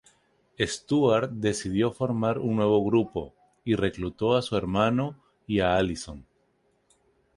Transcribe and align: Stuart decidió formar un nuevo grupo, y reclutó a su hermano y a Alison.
Stuart 0.59 1.29
decidió 1.33 1.91
formar 1.91 2.39
un 2.39 2.55
nuevo 2.55 2.83
grupo, 2.83 3.35
y 3.63 3.75
reclutó 3.75 4.35
a 4.35 4.41
su 4.41 4.57
hermano 4.57 5.15
y 5.45 5.59
a 5.59 5.77
Alison. 5.77 6.25